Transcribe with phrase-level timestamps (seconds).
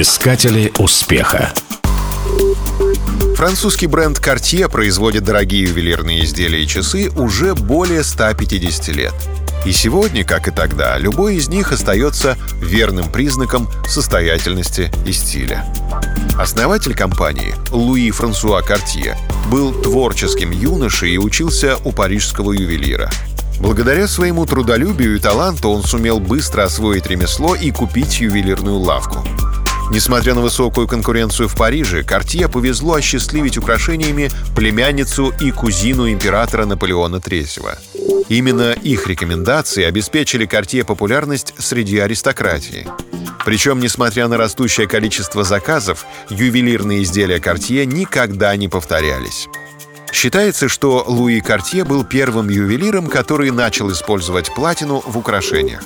[0.00, 1.52] Искатели успеха.
[3.34, 9.12] Французский бренд Cartier производит дорогие ювелирные изделия и часы уже более 150 лет.
[9.66, 15.64] И сегодня, как и тогда, любой из них остается верным признаком состоятельности и стиля.
[16.38, 19.16] Основатель компании, Луи Франсуа Картье,
[19.50, 23.10] был творческим юношей и учился у парижского ювелира.
[23.58, 29.26] Благодаря своему трудолюбию и таланту он сумел быстро освоить ремесло и купить ювелирную лавку.
[29.90, 37.16] Несмотря на высокую конкуренцию в Париже, Картье повезло осчастливить украшениями племянницу и кузину императора Наполеона
[37.16, 37.78] III.
[38.28, 42.86] Именно их рекомендации обеспечили Картье популярность среди аристократии.
[43.46, 49.48] Причем, несмотря на растущее количество заказов, ювелирные изделия Картье никогда не повторялись.
[50.12, 55.82] Считается, что Луи Картье был первым ювелиром, который начал использовать платину в украшениях.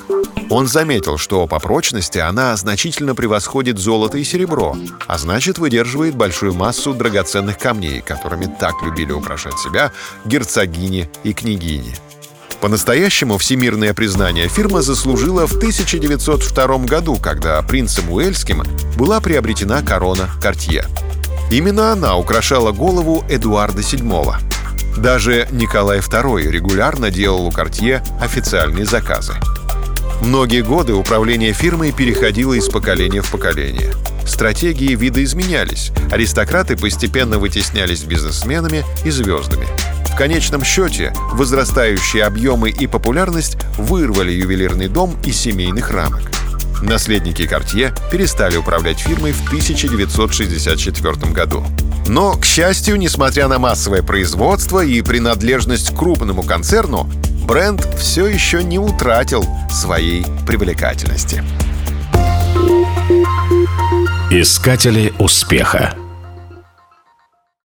[0.49, 6.53] Он заметил, что по прочности она значительно превосходит золото и серебро, а значит выдерживает большую
[6.53, 9.91] массу драгоценных камней, которыми так любили украшать себя
[10.25, 11.95] герцогини и княгини.
[12.61, 18.63] По-настоящему всемирное признание фирма заслужила в 1902 году, когда принцем Уэльским
[18.97, 20.85] была приобретена корона Картье.
[21.53, 24.37] Именно она украшала голову Эдуарда VII.
[24.97, 29.33] Даже Николай II регулярно делал у Картье официальные заказы.
[30.23, 33.93] Многие годы управление фирмой переходило из поколения в поколение.
[34.25, 39.67] Стратегии видоизменялись, аристократы постепенно вытеснялись бизнесменами и звездами.
[40.11, 46.23] В конечном счете, возрастающие объемы и популярность вырвали ювелирный дом из семейных рамок.
[46.83, 51.63] Наследники Картье перестали управлять фирмой в 1964 году.
[52.07, 57.09] Но, к счастью, несмотря на массовое производство и принадлежность к крупному концерну,
[57.47, 61.43] бренд все еще не утратил своей привлекательности.
[64.29, 65.95] Искатели успеха.